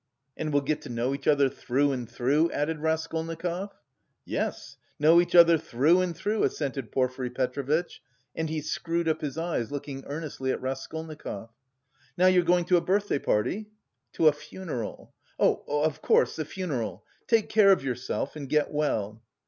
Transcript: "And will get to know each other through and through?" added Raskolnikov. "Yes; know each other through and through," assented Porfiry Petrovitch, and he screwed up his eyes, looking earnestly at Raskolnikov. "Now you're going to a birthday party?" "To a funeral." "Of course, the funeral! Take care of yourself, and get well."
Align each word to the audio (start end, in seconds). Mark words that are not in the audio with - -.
"And 0.35 0.51
will 0.51 0.61
get 0.61 0.81
to 0.81 0.89
know 0.89 1.13
each 1.13 1.27
other 1.27 1.47
through 1.47 1.91
and 1.91 2.09
through?" 2.09 2.49
added 2.51 2.79
Raskolnikov. 2.79 3.75
"Yes; 4.25 4.77
know 4.99 5.21
each 5.21 5.35
other 5.35 5.59
through 5.59 6.01
and 6.01 6.17
through," 6.17 6.41
assented 6.43 6.91
Porfiry 6.91 7.29
Petrovitch, 7.29 8.01
and 8.35 8.49
he 8.49 8.61
screwed 8.61 9.07
up 9.07 9.21
his 9.21 9.37
eyes, 9.37 9.71
looking 9.71 10.03
earnestly 10.07 10.49
at 10.51 10.59
Raskolnikov. 10.59 11.51
"Now 12.17 12.25
you're 12.25 12.41
going 12.41 12.65
to 12.65 12.77
a 12.77 12.81
birthday 12.81 13.19
party?" 13.19 13.67
"To 14.13 14.27
a 14.27 14.31
funeral." 14.31 15.13
"Of 15.37 16.01
course, 16.01 16.35
the 16.35 16.45
funeral! 16.45 17.05
Take 17.27 17.47
care 17.49 17.71
of 17.71 17.83
yourself, 17.83 18.35
and 18.35 18.49
get 18.49 18.71
well." 18.71 19.21